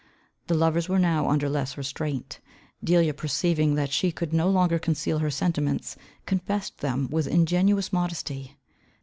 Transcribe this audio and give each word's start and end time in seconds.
The 0.47 0.55
lovers 0.55 0.89
were 0.89 0.97
now 0.97 1.29
under 1.29 1.47
less 1.47 1.77
restraint. 1.77 2.39
Delia, 2.83 3.13
perceiving 3.13 3.75
that 3.75 3.91
she 3.91 4.11
could 4.11 4.33
no 4.33 4.49
longer 4.49 4.79
conceal 4.79 5.19
her 5.19 5.29
sentiments, 5.29 5.95
confessed 6.25 6.79
them 6.79 7.07
with 7.11 7.27
ingenuous 7.27 7.93
modesty. 7.93 8.57